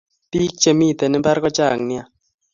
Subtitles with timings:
[0.31, 2.03] Pik che miten imbar ko chang nea